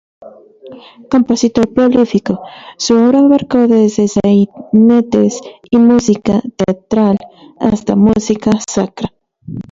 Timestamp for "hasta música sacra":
7.59-9.13